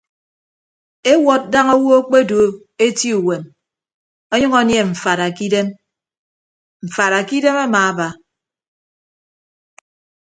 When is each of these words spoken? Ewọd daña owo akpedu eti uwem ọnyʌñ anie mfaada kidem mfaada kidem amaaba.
Ewọd 1.11 1.41
daña 1.53 1.73
owo 1.77 1.91
akpedu 1.99 2.39
eti 2.85 3.09
uwem 3.19 3.43
ọnyʌñ 4.33 4.53
anie 4.59 4.81
mfaada 4.91 5.27
kidem 5.37 5.67
mfaada 6.85 7.19
kidem 7.29 7.57
amaaba. 7.65 8.07